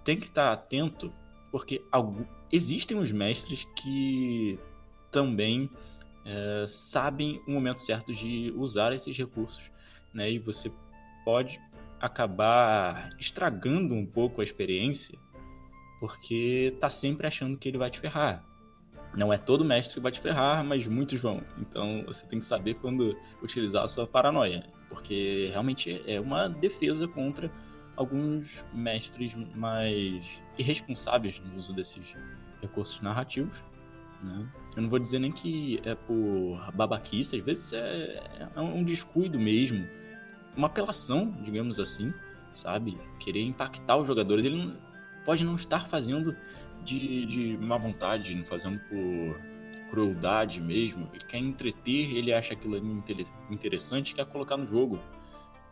tem 0.03 0.17
que 0.17 0.25
estar 0.25 0.51
atento 0.51 1.13
porque 1.51 1.85
existem 2.51 2.97
os 2.97 3.11
mestres 3.11 3.67
que 3.75 4.57
também 5.11 5.69
é, 6.25 6.65
sabem 6.67 7.39
o 7.47 7.51
momento 7.51 7.81
certo 7.81 8.13
de 8.13 8.51
usar 8.57 8.93
esses 8.93 9.15
recursos, 9.15 9.71
né? 10.11 10.31
E 10.31 10.39
você 10.39 10.71
pode 11.23 11.61
acabar 11.99 13.09
estragando 13.19 13.93
um 13.93 14.05
pouco 14.05 14.41
a 14.41 14.43
experiência 14.43 15.17
porque 15.99 16.75
tá 16.79 16.89
sempre 16.89 17.27
achando 17.27 17.57
que 17.57 17.67
ele 17.67 17.77
vai 17.77 17.89
te 17.89 17.99
ferrar. 17.99 18.43
Não 19.15 19.33
é 19.33 19.37
todo 19.37 19.65
mestre 19.65 19.95
que 19.95 19.99
vai 19.99 20.11
te 20.11 20.21
ferrar, 20.21 20.63
mas 20.63 20.87
muitos 20.87 21.19
vão. 21.19 21.43
Então 21.57 22.03
você 22.05 22.25
tem 22.27 22.39
que 22.39 22.45
saber 22.45 22.75
quando 22.75 23.17
utilizar 23.41 23.83
a 23.83 23.87
sua 23.87 24.07
paranoia, 24.07 24.63
porque 24.87 25.49
realmente 25.51 26.01
é 26.05 26.19
uma 26.19 26.47
defesa 26.47 27.07
contra 27.07 27.51
alguns 27.95 28.65
mestres 28.73 29.35
mais 29.55 30.41
irresponsáveis 30.57 31.39
no 31.39 31.55
uso 31.55 31.73
desses 31.73 32.15
recursos 32.61 33.01
narrativos. 33.01 33.63
Né? 34.23 34.47
Eu 34.75 34.83
não 34.83 34.89
vou 34.89 34.99
dizer 34.99 35.19
nem 35.19 35.31
que 35.31 35.81
é 35.83 35.95
por 35.95 36.71
babaquice, 36.73 37.37
às 37.37 37.41
vezes 37.41 37.73
é, 37.73 38.23
é 38.55 38.61
um 38.61 38.83
descuido 38.83 39.39
mesmo, 39.39 39.87
uma 40.55 40.67
apelação, 40.67 41.31
digamos 41.41 41.79
assim, 41.79 42.13
sabe? 42.53 42.97
Querer 43.19 43.43
impactar 43.43 43.97
os 43.97 44.07
jogadores. 44.07 44.45
Ele 44.45 44.57
não, 44.57 44.77
pode 45.25 45.43
não 45.43 45.55
estar 45.55 45.87
fazendo 45.87 46.35
de, 46.83 47.25
de 47.25 47.57
má 47.57 47.77
vontade, 47.77 48.43
fazendo 48.45 48.79
por 48.81 49.39
crueldade 49.89 50.61
mesmo. 50.61 51.09
Ele 51.13 51.25
quer 51.25 51.37
entreter, 51.37 52.15
ele 52.15 52.33
acha 52.33 52.53
aquilo 52.53 52.77
interessante, 53.49 54.13
quer 54.13 54.25
colocar 54.25 54.57
no 54.57 54.65
jogo. 54.65 54.99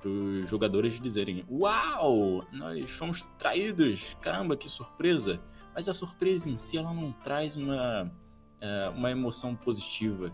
Para 0.02 0.10
os 0.12 0.50
jogadores 0.50 1.00
dizerem: 1.00 1.46
Uau, 1.50 2.46
nós 2.52 2.92
fomos 2.92 3.30
traídos, 3.38 4.16
caramba, 4.22 4.56
que 4.56 4.70
surpresa! 4.70 5.40
Mas 5.74 5.88
a 5.88 5.94
surpresa 5.94 6.50
em 6.50 6.58
si 6.58 6.78
ela 6.78 6.94
não 6.94 7.12
traz 7.12 7.56
uma, 7.56 8.12
é, 8.60 8.90
uma 8.90 9.12
emoção 9.12 9.56
positiva, 9.56 10.32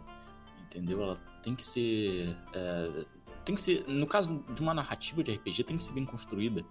entendeu? 0.66 1.02
Ela 1.02 1.18
tem 1.42 1.56
que 1.56 1.64
ser. 1.64 2.36
É, 2.54 3.06
tem 3.46 3.56
que 3.56 3.62
ser, 3.62 3.86
no 3.88 4.08
caso 4.08 4.44
de 4.54 4.62
uma 4.62 4.74
narrativa 4.74 5.24
de 5.24 5.34
RPG, 5.34 5.64
tem 5.64 5.78
que 5.78 5.84
ser 5.84 5.94
bem 5.94 6.06
construída. 6.06 6.66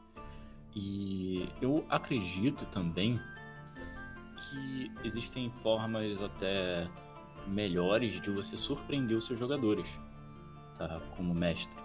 E 0.74 1.48
eu 1.60 1.84
acredito 1.88 2.66
também 2.66 3.20
que 4.36 4.90
existem 5.04 5.50
formas 5.62 6.22
até 6.22 6.88
melhores 7.46 8.20
de 8.20 8.30
você 8.30 8.56
surpreender 8.56 9.16
os 9.16 9.26
seus 9.26 9.38
jogadores, 9.38 9.98
tá? 10.76 11.00
Como 11.16 11.34
mestre. 11.34 11.80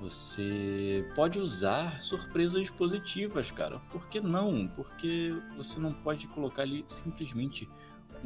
Você 0.00 1.08
pode 1.14 1.38
usar 1.38 2.00
surpresas 2.02 2.68
positivas, 2.68 3.50
cara. 3.50 3.78
Por 3.90 4.06
que 4.08 4.20
não? 4.20 4.68
Porque 4.68 5.34
você 5.56 5.80
não 5.80 5.92
pode 5.92 6.26
colocar 6.28 6.62
ali 6.62 6.82
simplesmente 6.86 7.68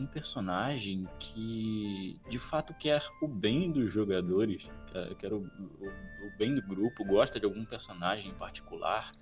um 0.00 0.06
personagem 0.06 1.06
que 1.18 2.20
de 2.28 2.38
fato 2.38 2.74
quer 2.74 3.02
o 3.22 3.28
bem 3.28 3.70
dos 3.70 3.92
jogadores, 3.92 4.70
quer, 5.18 5.32
o, 5.32 5.38
o, 5.38 5.86
o 5.86 6.36
bem 6.38 6.54
do 6.54 6.62
grupo, 6.62 7.04
gosta 7.04 7.38
de 7.38 7.46
algum 7.46 7.64
personagem 7.64 8.30
em 8.30 8.34
particular 8.34 9.12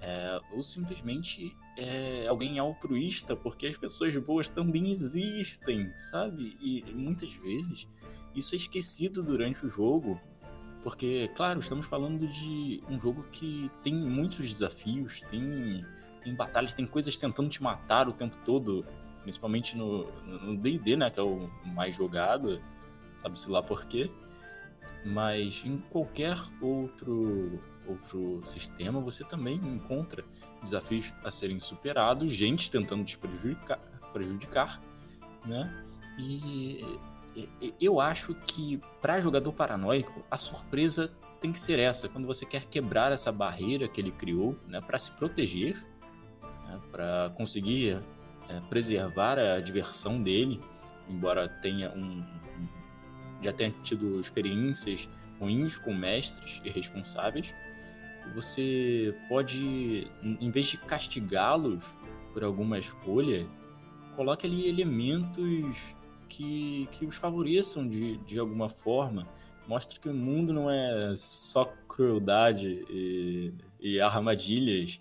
é, 0.00 0.40
ou 0.52 0.62
simplesmente 0.62 1.56
é 1.76 2.26
alguém 2.28 2.58
altruísta, 2.58 3.36
porque 3.36 3.66
as 3.66 3.76
pessoas 3.76 4.16
boas 4.16 4.48
também 4.48 4.90
existem, 4.90 5.92
sabe? 5.96 6.56
E 6.60 6.84
muitas 6.92 7.32
vezes 7.34 7.86
isso 8.34 8.54
é 8.54 8.58
esquecido 8.58 9.22
durante 9.22 9.66
o 9.66 9.68
jogo, 9.68 10.20
porque, 10.82 11.28
claro, 11.34 11.58
estamos 11.58 11.86
falando 11.86 12.26
de 12.26 12.82
um 12.88 13.00
jogo 13.00 13.24
que 13.32 13.70
tem 13.82 13.94
muitos 13.94 14.48
desafios, 14.48 15.20
tem, 15.28 15.84
tem 16.20 16.34
batalhas, 16.34 16.74
tem 16.74 16.86
coisas 16.86 17.18
tentando 17.18 17.48
te 17.48 17.62
matar 17.62 18.08
o 18.08 18.12
tempo 18.12 18.36
todo, 18.44 18.86
principalmente 19.28 19.76
no 19.76 20.56
DD, 20.56 20.96
né, 20.96 21.10
que 21.10 21.20
é 21.20 21.22
o 21.22 21.50
mais 21.66 21.94
jogado, 21.94 22.62
sabe-se 23.14 23.50
lá 23.50 23.62
por 23.62 23.84
quê. 23.84 24.10
Mas 25.04 25.64
em 25.66 25.76
qualquer 25.90 26.38
outro 26.62 27.60
outro 27.86 28.40
sistema, 28.42 29.00
você 29.00 29.24
também 29.24 29.56
encontra 29.56 30.24
desafios 30.62 31.12
a 31.24 31.30
serem 31.30 31.58
superados, 31.58 32.32
gente 32.32 32.70
tentando 32.70 33.02
te 33.02 33.16
prejudicar, 33.16 33.78
prejudicar 34.12 34.82
né? 35.46 35.84
E 36.18 36.98
eu 37.80 38.00
acho 38.00 38.34
que 38.34 38.80
para 39.00 39.20
jogador 39.20 39.52
paranoico, 39.52 40.24
a 40.30 40.36
surpresa 40.36 41.10
tem 41.40 41.52
que 41.52 41.60
ser 41.60 41.78
essa, 41.78 42.08
quando 42.08 42.26
você 42.26 42.44
quer 42.44 42.64
quebrar 42.64 43.12
essa 43.12 43.30
barreira 43.30 43.88
que 43.88 44.00
ele 44.00 44.10
criou, 44.10 44.56
né, 44.66 44.80
para 44.80 44.98
se 44.98 45.12
proteger, 45.12 45.76
né, 46.66 46.80
para 46.90 47.32
conseguir 47.36 47.98
é, 48.48 48.60
preservar 48.68 49.38
a 49.38 49.60
diversão 49.60 50.22
dele, 50.22 50.60
embora 51.08 51.48
tenha 51.48 51.90
um, 51.92 52.24
já 53.42 53.52
tenha 53.52 53.74
tido 53.82 54.20
experiências 54.20 55.08
ruins 55.40 55.78
com 55.78 55.94
mestres 55.94 56.60
irresponsáveis, 56.64 57.54
você 58.34 59.14
pode, 59.28 60.10
em 60.22 60.50
vez 60.50 60.66
de 60.66 60.78
castigá-los 60.78 61.96
por 62.32 62.44
alguma 62.44 62.78
escolha, 62.78 63.46
coloque 64.14 64.46
ali 64.46 64.68
elementos 64.68 65.94
que, 66.28 66.88
que 66.90 67.06
os 67.06 67.16
favoreçam 67.16 67.88
de, 67.88 68.18
de 68.18 68.38
alguma 68.38 68.68
forma. 68.68 69.26
Mostre 69.66 70.00
que 70.00 70.08
o 70.08 70.14
mundo 70.14 70.52
não 70.52 70.70
é 70.70 71.14
só 71.16 71.64
crueldade 71.86 72.84
e, 72.90 73.52
e 73.80 74.00
armadilhas. 74.00 75.00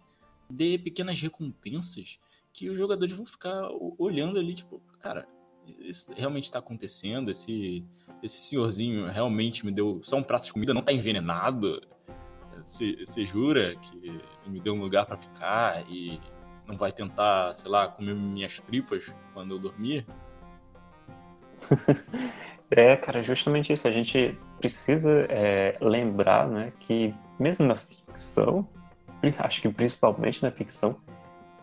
Dê 0.50 0.77
pequenas 0.77 1.20
recompensas 1.20 2.20
que 2.54 2.70
os 2.70 2.77
jogadores 2.77 3.13
vão 3.13 3.25
ficar 3.25 3.70
olhando 4.00 4.39
ali, 4.39 4.56
tipo, 4.56 4.82
cara, 5.00 5.27
isso 5.80 6.13
realmente 6.16 6.46
está 6.46 6.60
acontecendo? 6.60 7.30
Esse, 7.30 7.86
esse 8.24 8.38
senhorzinho 8.44 9.08
realmente 9.08 9.66
me 9.66 9.72
deu 9.72 10.00
só 10.01 10.18
um 10.18 10.24
prato 10.24 10.46
de 10.46 10.54
comida, 10.54 10.74
não 10.74 10.82
está 10.82 10.92
envenenado? 10.92 11.82
Você 12.66 13.25
jura 13.25 13.75
que 13.75 14.22
me 14.50 14.60
deu 14.60 14.74
um 14.74 14.82
lugar 14.82 15.06
para 15.06 15.18
ficar 15.18 15.89
e 15.89 16.20
não 16.66 16.77
vai 16.77 16.92
tentar, 16.92 17.54
sei 17.54 17.70
lá, 17.70 17.88
comer 17.88 18.16
minhas 18.16 18.60
tripas 18.60 19.13
quando 19.34 19.56
eu 19.56 19.60
dormir? 19.60 20.06
é, 22.70 22.96
cara, 22.98 23.24
justamente 23.24 23.72
isso. 23.72 23.88
A 23.88 23.92
gente 23.92 24.38
precisa 24.60 25.27
é, 25.30 25.77
lembrar, 25.80 26.48
né, 26.50 26.74
que 26.80 27.13
mesmo 27.39 27.68
na 27.68 27.75
ficção, 27.75 28.68
acho 29.39 29.62
que 29.62 29.69
principalmente 29.69 30.43
na 30.43 30.51
ficção, 30.51 30.97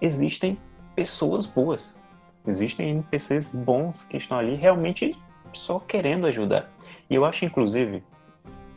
existem 0.00 0.58
pessoas 0.94 1.46
boas. 1.46 2.00
Existem 2.46 2.90
NPCs 2.90 3.49
bons 3.49 4.04
que 4.04 4.16
estão 4.16 4.38
ali 4.38 4.54
realmente 4.54 5.16
só 5.52 5.78
querendo 5.78 6.26
ajudar. 6.26 6.70
E 7.08 7.14
eu 7.14 7.25
acho, 7.25 7.44
inclusive, 7.44 8.02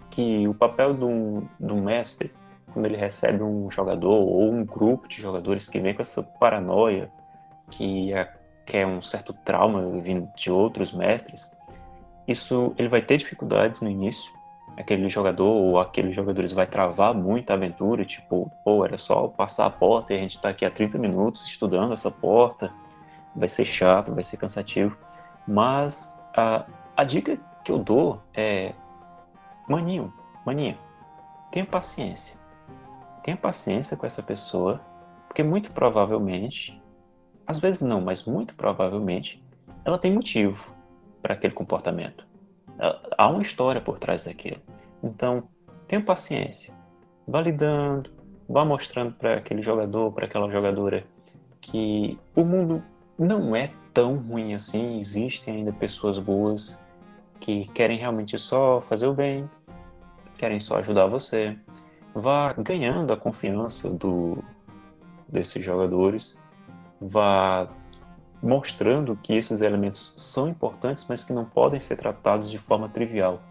que 0.09 0.47
o 0.47 0.53
papel 0.53 0.93
do, 0.93 1.43
do 1.59 1.75
mestre, 1.75 2.33
quando 2.71 2.85
ele 2.85 2.97
recebe 2.97 3.43
um 3.43 3.69
jogador 3.69 4.15
ou 4.15 4.51
um 4.51 4.63
grupo 4.63 5.07
de 5.07 5.21
jogadores 5.21 5.69
que 5.69 5.79
vem 5.79 5.93
com 5.93 6.01
essa 6.01 6.23
paranoia, 6.23 7.11
que 7.69 8.13
é, 8.13 8.33
que 8.65 8.77
é 8.77 8.87
um 8.87 9.01
certo 9.01 9.33
trauma 9.45 10.01
vindo 10.01 10.29
de 10.35 10.51
outros 10.51 10.93
mestres, 10.93 11.55
isso 12.27 12.73
ele 12.77 12.89
vai 12.89 13.01
ter 13.01 13.17
dificuldades 13.17 13.81
no 13.81 13.89
início. 13.89 14.31
Aquele 14.77 15.09
jogador 15.09 15.47
ou 15.47 15.79
aqueles 15.79 16.15
jogadores 16.15 16.53
vai 16.53 16.67
travar 16.67 17.13
muito 17.13 17.49
a 17.49 17.55
aventura, 17.55 18.05
tipo, 18.05 18.51
pô, 18.63 18.85
era 18.85 18.97
só 18.97 19.27
passar 19.27 19.65
a 19.65 19.71
porta 19.71 20.13
e 20.13 20.17
a 20.17 20.21
gente 20.21 20.35
está 20.35 20.49
aqui 20.49 20.63
há 20.63 20.69
30 20.69 20.99
minutos 20.99 21.45
estudando 21.45 21.93
essa 21.93 22.11
porta. 22.11 22.71
Vai 23.35 23.47
ser 23.47 23.65
chato, 23.65 24.13
vai 24.13 24.23
ser 24.23 24.37
cansativo. 24.37 24.95
Mas 25.47 26.23
a, 26.35 26.65
a 26.95 27.03
dica 27.03 27.39
que 27.63 27.71
eu 27.71 27.79
dou 27.79 28.21
é: 28.35 28.73
maninho, 29.67 30.13
maninha, 30.45 30.77
tenha 31.51 31.65
paciência. 31.65 32.37
Tenha 33.23 33.35
paciência 33.35 33.97
com 33.97 34.05
essa 34.05 34.21
pessoa, 34.21 34.79
porque 35.27 35.41
muito 35.41 35.71
provavelmente, 35.71 36.79
às 37.47 37.57
vezes 37.57 37.81
não, 37.81 37.99
mas 37.99 38.25
muito 38.25 38.55
provavelmente, 38.55 39.43
ela 39.83 39.97
tem 39.97 40.13
motivo 40.13 40.71
para 41.21 41.33
aquele 41.33 41.53
comportamento. 41.53 42.26
Há 43.17 43.27
uma 43.29 43.41
história 43.41 43.81
por 43.81 43.99
trás 43.99 44.25
daquilo. 44.25 44.61
Então, 45.03 45.47
tenha 45.87 46.01
paciência. 46.01 46.73
Vá 47.27 47.41
lidando, 47.41 48.09
vá 48.47 48.63
mostrando 48.63 49.13
para 49.13 49.35
aquele 49.35 49.61
jogador, 49.61 50.11
para 50.11 50.25
aquela 50.25 50.47
jogadora, 50.47 51.03
que 51.61 52.17
o 52.35 52.43
mundo 52.43 52.83
não 53.17 53.55
é 53.55 53.71
tão 53.93 54.17
ruim 54.17 54.53
assim. 54.53 54.99
Existem 54.99 55.57
ainda 55.57 55.73
pessoas 55.73 56.19
boas 56.19 56.79
que 57.39 57.67
querem 57.69 57.97
realmente 57.97 58.37
só 58.37 58.81
fazer 58.81 59.07
o 59.07 59.13
bem, 59.13 59.49
querem 60.37 60.59
só 60.59 60.77
ajudar 60.77 61.07
você. 61.07 61.57
Vá 62.13 62.53
ganhando 62.53 63.13
a 63.13 63.17
confiança 63.17 63.89
do, 63.89 64.43
desses 65.27 65.63
jogadores, 65.63 66.37
vá 66.99 67.67
mostrando 68.41 69.15
que 69.15 69.33
esses 69.33 69.61
elementos 69.61 70.13
são 70.15 70.47
importantes, 70.47 71.05
mas 71.07 71.23
que 71.23 71.33
não 71.33 71.45
podem 71.45 71.79
ser 71.79 71.95
tratados 71.95 72.49
de 72.49 72.57
forma 72.57 72.89
trivial. 72.89 73.41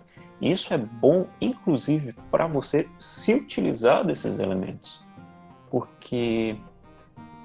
Isso 0.40 0.72
é 0.74 0.78
bom, 0.78 1.26
inclusive, 1.40 2.12
para 2.30 2.46
você 2.46 2.88
se 2.98 3.34
utilizar 3.34 4.04
desses 4.04 4.38
elementos, 4.38 5.04
porque 5.70 6.58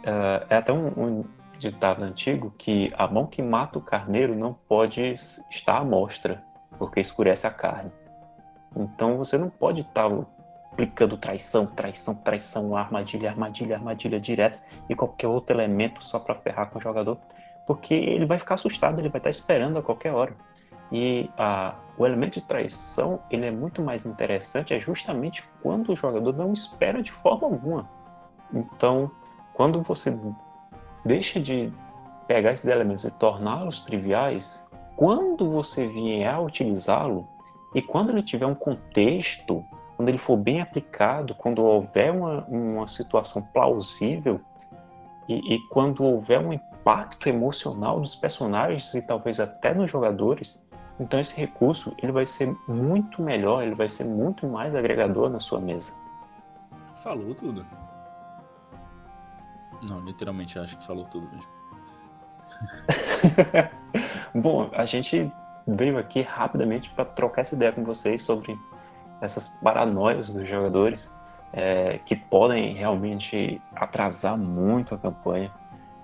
uh, 0.04 0.46
é 0.50 0.58
até 0.58 0.74
um, 0.74 0.88
um, 0.88 1.26
ditado 1.58 2.04
antigo 2.04 2.54
que 2.58 2.92
a 2.98 3.08
mão 3.08 3.28
que 3.28 3.42
mata 3.42 3.78
o 3.78 3.82
carneiro 3.82 4.36
não 4.36 4.54
pode 4.54 5.14
estar 5.50 5.78
à 5.78 5.84
mostra, 5.84 6.44
porque 6.78 7.00
escurece 7.00 7.46
a 7.46 7.52
carne. 7.52 7.92
Então 8.76 9.18
você 9.18 9.38
não 9.38 9.50
pode 9.50 9.82
estar 9.82 10.10
aplicando 10.72 11.18
traição, 11.18 11.66
traição, 11.66 12.16
traição, 12.16 12.76
armadilha, 12.76 13.30
armadilha, 13.30 13.76
armadilha 13.76 14.20
direto 14.20 14.60
e 14.90 14.96
qualquer 14.96 15.28
outro 15.28 15.56
elemento 15.56 16.04
só 16.04 16.18
para 16.18 16.36
ferrar 16.36 16.70
com 16.70 16.80
o 16.80 16.82
jogador, 16.82 17.18
porque 17.68 17.94
ele 17.94 18.26
vai 18.26 18.40
ficar 18.40 18.56
assustado, 18.56 19.00
ele 19.00 19.10
vai 19.10 19.20
estar 19.20 19.30
esperando 19.30 19.78
a 19.78 19.82
qualquer 19.82 20.14
hora. 20.14 20.36
E 20.92 21.30
a, 21.38 21.76
o 21.98 22.06
elemento 22.06 22.34
de 22.34 22.42
traição 22.42 23.22
ele 23.30 23.46
é 23.46 23.52
muito 23.52 23.82
mais 23.82 24.06
interessante 24.06 24.74
é 24.74 24.80
justamente 24.80 25.44
quando 25.62 25.94
o 25.94 25.96
jogador 25.96 26.36
não 26.36 26.52
espera 26.52 27.02
de 27.02 27.12
forma 27.12 27.48
alguma. 27.48 27.90
Então, 28.54 29.10
quando 29.54 29.82
você 29.82 30.18
deixa 31.06 31.40
de 31.40 31.72
pegar 32.28 32.54
esses 32.54 32.66
elementos 32.66 33.06
e 33.06 33.12
torná-los 33.12 33.84
triviais, 33.84 34.66
quando 34.96 35.50
você 35.50 35.88
vier 35.88 36.34
a 36.34 36.40
utilizá-lo 36.40 37.28
e 37.74 37.82
quando 37.82 38.10
ele 38.10 38.22
tiver 38.22 38.46
um 38.46 38.56
contexto, 38.56 39.64
quando 40.02 40.10
ele 40.10 40.18
for 40.18 40.36
bem 40.36 40.60
aplicado, 40.60 41.36
quando 41.36 41.62
houver 41.62 42.12
uma, 42.12 42.44
uma 42.46 42.88
situação 42.88 43.40
plausível 43.40 44.42
e, 45.30 45.54
e 45.54 45.60
quando 45.68 46.04
houver 46.04 46.40
um 46.40 46.52
impacto 46.52 47.30
emocional 47.30 48.00
dos 48.00 48.16
personagens 48.16 48.92
e 48.96 49.02
talvez 49.04 49.40
até 49.40 49.76
nos 49.76 49.92
jogadores, 49.92 50.60
então 51.00 51.20
esse 51.20 51.40
recurso 51.40 51.96
ele 52.02 52.12
vai 52.12 52.26
ser 52.26 52.52
muito 52.68 53.22
melhor, 53.22 53.62
ele 53.62 53.76
vai 53.76 53.88
ser 53.88 54.06
muito 54.06 54.48
mais 54.48 54.74
agregador 54.74 55.30
na 55.30 55.40
sua 55.40 55.62
mesa. 55.62 55.94
Falou 56.96 57.36
tudo. 57.36 57.64
Não, 59.88 60.00
literalmente 60.00 60.58
acho 60.58 60.80
que 60.80 60.84
falou 60.84 61.06
tudo 61.06 61.30
mesmo. 61.32 61.52
Bom, 64.34 64.68
a 64.74 64.84
gente 64.84 65.32
veio 65.68 66.00
aqui 66.00 66.24
rapidamente 66.24 66.90
para 66.90 67.06
trocar 67.06 67.42
essa 67.42 67.54
ideia 67.54 67.72
com 67.72 67.84
vocês 67.84 68.24
sobre 68.24 68.58
essas 69.22 69.48
paranoias 69.48 70.34
dos 70.34 70.48
jogadores 70.48 71.16
é, 71.54 72.00
que 72.00 72.16
podem 72.16 72.74
realmente 72.74 73.62
atrasar 73.76 74.38
muito 74.38 74.96
a 74.96 74.98
campanha. 74.98 75.52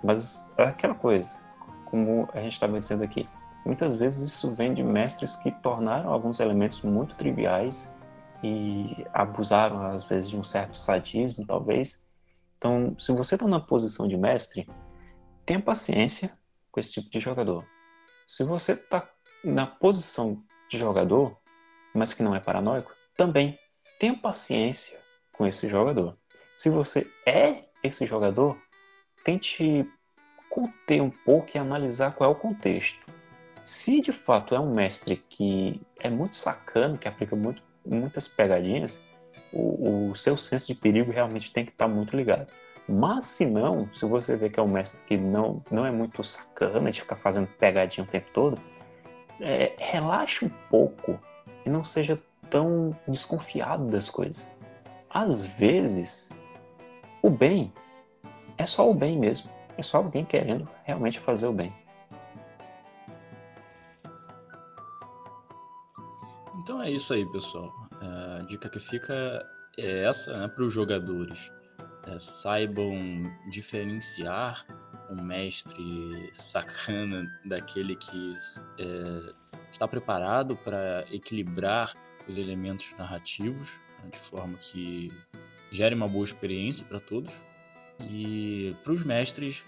Mas 0.04 0.52
é 0.58 0.64
aquela 0.64 0.96
coisa, 0.96 1.40
como 1.86 2.30
a 2.34 2.40
gente 2.40 2.54
estava 2.54 2.80
dizendo 2.80 3.04
aqui, 3.04 3.28
muitas 3.66 3.96
vezes 3.96 4.32
isso 4.32 4.54
vem 4.54 4.74
de 4.74 4.84
mestres 4.84 5.36
que 5.36 5.52
tornaram 5.52 6.12
alguns 6.12 6.40
elementos 6.40 6.82
muito 6.84 7.16
triviais 7.16 7.94
e 8.44 9.06
abusaram 9.14 9.82
às 9.88 10.04
vezes 10.04 10.30
de 10.30 10.38
um 10.38 10.44
certo 10.44 10.78
sadismo, 10.78 11.46
talvez, 11.46 12.08
então, 12.58 12.96
se 13.00 13.12
você 13.12 13.36
está 13.36 13.48
na 13.48 13.60
posição 13.60 14.08
de 14.08 14.18
mestre, 14.18 14.68
tenha 15.46 15.62
paciência 15.62 16.38
com 16.72 16.80
esse 16.80 16.94
tipo 16.94 17.10
de 17.10 17.20
jogador. 17.20 17.64
Se 18.28 18.44
você 18.44 18.74
está 18.74 19.08
na 19.44 19.68
posição 19.68 20.44
de 20.70 20.78
jogador, 20.78 21.38
mas 21.94 22.14
que 22.14 22.24
não 22.24 22.36
é 22.36 22.40
paranoico, 22.40 22.92
também 23.18 23.58
tenha 24.00 24.16
paciência 24.16 25.00
com 25.34 25.46
esse 25.46 25.68
jogador. 25.68 26.16
Se 26.56 26.70
você 26.70 27.12
é 27.26 27.64
esse 27.84 28.06
jogador, 28.06 28.58
tente 29.26 29.86
conter 30.50 31.02
um 31.02 31.10
pouco 31.10 31.50
e 31.54 31.58
analisar 31.58 32.14
qual 32.14 32.30
é 32.30 32.34
o 32.34 32.36
contexto. 32.36 33.00
Se 33.66 34.00
de 34.00 34.14
fato 34.14 34.56
é 34.56 34.60
um 34.60 34.74
mestre 34.74 35.18
que 35.30 35.82
é 36.00 36.10
muito 36.10 36.38
sacano, 36.38 36.98
que 36.98 37.08
aplica 37.08 37.36
muito, 37.36 37.62
muitas 37.86 38.28
pegadinhas, 38.28 39.02
o, 39.52 40.12
o 40.12 40.16
seu 40.16 40.38
senso 40.38 40.68
de 40.68 40.76
perigo 40.76 41.12
realmente 41.12 41.52
tem 41.52 41.66
que 41.66 41.72
estar 41.72 41.88
muito 41.88 42.16
ligado. 42.16 42.48
Mas 42.88 43.26
se 43.26 43.46
não, 43.46 43.94
se 43.94 44.06
você 44.06 44.38
vê 44.38 44.50
que 44.50 44.60
é 44.60 44.64
um 44.64 44.70
mestre 44.70 45.04
que 45.06 45.18
não, 45.18 45.62
não 45.70 45.86
é 45.86 45.92
muito 45.92 46.24
sacana 46.24 46.90
de 46.90 47.02
ficar 47.02 47.18
fazendo 47.18 47.48
pegadinha 47.48 48.06
o 48.06 48.10
tempo 48.10 48.28
todo, 48.34 48.58
é, 49.42 49.74
relaxe 49.78 50.46
um 50.46 50.50
pouco 50.70 51.20
e 51.66 51.70
não 51.70 51.84
seja 51.84 52.18
tão 52.50 52.96
desconfiado 53.08 53.88
das 53.88 54.10
coisas. 54.10 54.58
Às 55.10 55.42
vezes, 55.42 56.32
o 57.22 57.30
bem 57.30 57.72
é 58.58 58.66
só 58.66 58.90
o 58.90 58.94
bem 58.94 59.18
mesmo. 59.18 59.50
É 59.78 59.84
só 59.84 59.98
alguém 59.98 60.26
querendo 60.26 60.68
realmente 60.84 61.20
fazer 61.20 61.48
o 61.48 61.54
bem. 61.54 61.74
Então 66.60 66.82
é 66.82 66.90
isso 66.92 67.14
aí, 67.14 67.26
pessoal. 67.32 67.72
A 68.02 68.42
dica 68.44 68.70
que 68.70 68.80
fica 68.80 69.46
é 69.78 70.04
essa 70.04 70.38
né, 70.38 70.48
para 70.48 70.64
os 70.64 70.74
jogadores. 70.74 71.52
É, 72.08 72.20
saibam 72.20 72.94
diferenciar 73.52 74.66
um 75.10 75.22
mestre 75.22 76.30
sacana 76.34 77.26
daquele 77.46 77.96
que 77.96 78.36
é, 78.80 79.34
está 79.72 79.88
preparado 79.88 80.56
para 80.58 81.06
equilibrar 81.12 81.94
os 82.28 82.38
elementos 82.38 82.94
narrativos 82.98 83.70
né, 84.04 84.10
de 84.12 84.20
forma 84.20 84.58
que 84.58 85.12
gere 85.72 85.96
uma 85.96 86.08
boa 86.08 86.26
experiência 86.26 86.86
para 86.86 87.00
todos. 87.00 87.34
E 88.00 88.76
para 88.84 88.94
os 88.94 89.04
mestres, 89.04 89.66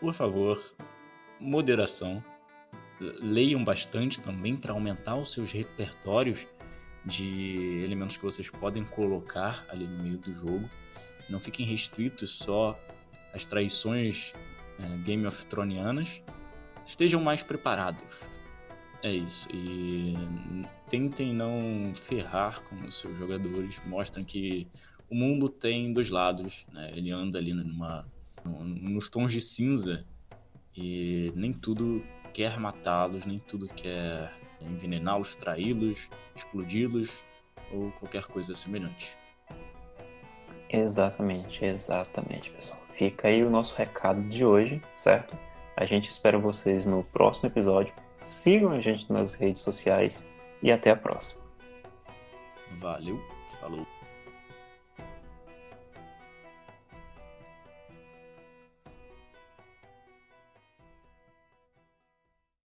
por 0.00 0.14
favor, 0.14 0.62
moderação. 1.38 2.22
Leiam 3.00 3.64
bastante 3.64 4.20
também 4.20 4.56
para 4.56 4.72
aumentar 4.72 5.16
os 5.16 5.32
seus 5.32 5.52
repertórios 5.52 6.46
de 7.04 7.82
elementos 7.84 8.16
que 8.16 8.22
vocês 8.22 8.48
podem 8.48 8.84
colocar 8.84 9.64
ali 9.68 9.86
no 9.86 10.02
meio 10.02 10.18
do 10.18 10.34
jogo. 10.34 10.70
Não 11.28 11.40
fiquem 11.40 11.66
restritos 11.66 12.30
só 12.30 12.78
às 13.34 13.44
traições 13.44 14.34
é, 14.78 14.96
Game 14.98 15.26
of 15.26 15.46
Thronianas. 15.46 16.22
Estejam 16.84 17.20
mais 17.20 17.42
preparados. 17.42 18.02
É 19.02 19.10
isso. 19.10 19.48
E 19.52 20.14
tentem 20.88 21.34
não 21.34 21.92
ferrar 21.94 22.62
com 22.62 22.76
os 22.86 23.00
seus 23.00 23.16
jogadores. 23.18 23.80
Mostrem 23.86 24.24
que 24.24 24.68
o 25.10 25.14
mundo 25.14 25.48
tem 25.48 25.92
dois 25.92 26.08
lados. 26.08 26.66
Né? 26.72 26.92
Ele 26.94 27.10
anda 27.10 27.38
ali 27.38 27.52
numa 27.52 28.06
nos 28.44 29.08
tons 29.08 29.32
de 29.32 29.40
cinza 29.40 30.04
e 30.76 31.32
nem 31.36 31.52
tudo 31.52 32.02
quer 32.32 32.58
matá-los, 32.58 33.24
nem 33.24 33.38
tudo 33.38 33.68
quer 33.68 34.32
envenená-los, 34.60 35.36
traí-los, 35.36 36.08
explodi-los 36.34 37.24
ou 37.72 37.92
qualquer 37.92 38.26
coisa 38.26 38.54
semelhante. 38.54 39.16
Exatamente, 40.68 41.64
exatamente, 41.64 42.50
pessoal. 42.50 42.80
Fica 42.94 43.28
aí 43.28 43.44
o 43.44 43.50
nosso 43.50 43.74
recado 43.76 44.22
de 44.28 44.44
hoje, 44.44 44.80
certo? 44.94 45.36
A 45.76 45.84
gente 45.84 46.10
espera 46.10 46.38
vocês 46.38 46.86
no 46.86 47.04
próximo 47.04 47.48
episódio. 47.48 47.94
Sigam 48.22 48.70
a 48.70 48.80
gente 48.80 49.12
nas 49.12 49.34
redes 49.34 49.62
sociais 49.62 50.28
e 50.62 50.70
até 50.70 50.90
a 50.90 50.96
próxima. 50.96 51.42
Valeu, 52.78 53.20
falou. 53.60 53.86